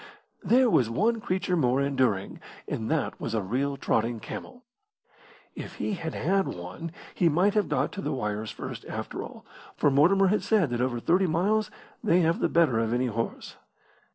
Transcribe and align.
There 0.43 0.67
was 0.67 0.89
one 0.89 1.21
creature 1.21 1.55
more 1.55 1.79
enduring, 1.79 2.39
and 2.67 2.89
that 2.89 3.21
was 3.21 3.35
a 3.35 3.41
real 3.43 3.77
trotting 3.77 4.19
camel. 4.19 4.63
If 5.53 5.75
he 5.75 5.93
had 5.93 6.15
had 6.15 6.47
one 6.47 6.91
he 7.13 7.29
might 7.29 7.53
have 7.53 7.69
got 7.69 7.91
to 7.91 8.01
the 8.01 8.11
wires 8.11 8.49
first 8.49 8.83
after 8.85 9.21
all, 9.21 9.45
for 9.77 9.91
Mortimer 9.91 10.29
had 10.29 10.41
said 10.41 10.71
that 10.71 10.81
over 10.81 10.99
thirty 10.99 11.27
miles 11.27 11.69
they 12.03 12.21
have 12.21 12.39
the 12.39 12.49
better 12.49 12.79
of 12.79 12.93
any 12.93 13.05
horse. 13.13 13.57